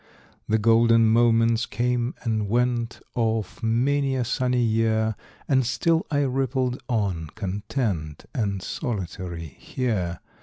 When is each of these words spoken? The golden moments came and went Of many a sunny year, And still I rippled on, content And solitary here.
The 0.49 0.57
golden 0.57 1.09
moments 1.09 1.67
came 1.67 2.15
and 2.23 2.49
went 2.49 3.01
Of 3.15 3.61
many 3.61 4.15
a 4.15 4.25
sunny 4.25 4.63
year, 4.63 5.15
And 5.47 5.63
still 5.63 6.07
I 6.09 6.21
rippled 6.21 6.81
on, 6.89 7.29
content 7.35 8.25
And 8.33 8.63
solitary 8.63 9.45
here. 9.45 10.19